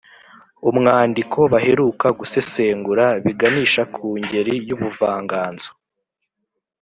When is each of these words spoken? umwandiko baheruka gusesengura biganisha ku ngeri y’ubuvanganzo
umwandiko 0.69 1.39
baheruka 1.51 2.07
gusesengura 2.19 3.05
biganisha 3.25 3.81
ku 3.93 4.05
ngeri 4.21 4.55
y’ubuvanganzo 4.67 5.69